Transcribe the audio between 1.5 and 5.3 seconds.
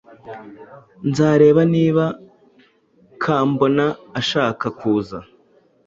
niba Kambona ashaka kuza.